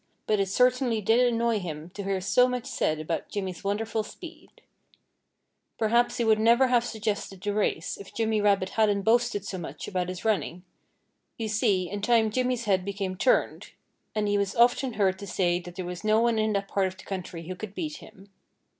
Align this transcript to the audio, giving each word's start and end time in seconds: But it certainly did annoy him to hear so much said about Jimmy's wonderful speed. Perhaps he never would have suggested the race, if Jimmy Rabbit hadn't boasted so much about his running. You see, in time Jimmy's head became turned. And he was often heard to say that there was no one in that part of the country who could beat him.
But 0.25 0.39
it 0.39 0.49
certainly 0.49 0.99
did 0.99 1.19
annoy 1.19 1.59
him 1.59 1.91
to 1.91 2.01
hear 2.01 2.19
so 2.21 2.49
much 2.49 2.65
said 2.65 2.99
about 2.99 3.29
Jimmy's 3.29 3.63
wonderful 3.63 4.01
speed. 4.01 4.49
Perhaps 5.77 6.17
he 6.17 6.23
never 6.23 6.63
would 6.63 6.71
have 6.71 6.83
suggested 6.83 7.39
the 7.39 7.53
race, 7.53 7.97
if 7.97 8.11
Jimmy 8.11 8.41
Rabbit 8.41 8.69
hadn't 8.69 9.03
boasted 9.03 9.45
so 9.45 9.59
much 9.59 9.87
about 9.87 10.09
his 10.09 10.25
running. 10.25 10.63
You 11.37 11.49
see, 11.49 11.87
in 11.87 12.01
time 12.01 12.31
Jimmy's 12.31 12.65
head 12.65 12.83
became 12.83 13.15
turned. 13.15 13.73
And 14.15 14.27
he 14.27 14.39
was 14.39 14.55
often 14.55 14.93
heard 14.93 15.19
to 15.19 15.27
say 15.27 15.59
that 15.59 15.75
there 15.75 15.85
was 15.85 16.03
no 16.03 16.19
one 16.19 16.39
in 16.39 16.53
that 16.53 16.67
part 16.67 16.87
of 16.87 16.97
the 16.97 17.03
country 17.03 17.47
who 17.47 17.53
could 17.55 17.75
beat 17.75 17.97
him. 17.97 18.31